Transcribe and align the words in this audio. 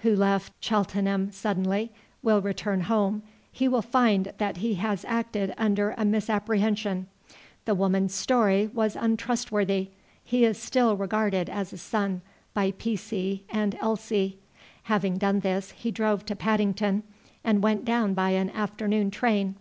who 0.00 0.14
left 0.14 0.52
Cheltenham 0.60 1.32
suddenly, 1.32 1.90
will 2.22 2.42
return 2.42 2.82
home 2.82 3.22
he 3.50 3.66
will 3.66 3.80
find 3.80 4.34
that 4.36 4.58
he 4.58 4.74
has 4.74 5.02
acted 5.06 5.54
under 5.56 5.94
a 5.96 6.04
misapprehension. 6.04 7.06
The 7.64 7.74
woman's 7.74 8.14
story 8.14 8.66
was 8.66 8.96
untrustworthy. 8.96 9.92
He 10.22 10.44
is 10.44 10.58
still 10.58 10.94
regarded 10.94 11.48
as 11.48 11.72
a 11.72 11.78
son 11.78 12.20
by 12.52 12.72
P.C. 12.72 13.46
and 13.48 13.74
L.C." 13.80 14.38
Having 14.82 15.16
done 15.16 15.40
this 15.40 15.70
he 15.70 15.90
drove 15.90 16.26
to 16.26 16.36
Paddington, 16.36 17.02
and 17.42 17.62
went 17.62 17.86
down 17.86 18.12
by 18.12 18.32
an 18.32 18.50
afternoon 18.50 19.10
train. 19.10 19.54